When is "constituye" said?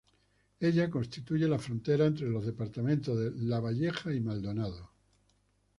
0.89-1.47